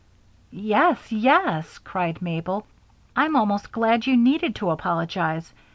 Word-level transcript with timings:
"Yes, 0.49 1.11
yes!" 1.11 1.77
cried 1.77 2.23
Mabel. 2.23 2.65
"I'm 3.15 3.35
almost 3.35 3.71
glad 3.71 4.07
you 4.07 4.17
needed 4.17 4.55
to 4.55 4.71
apologize. 4.71 5.53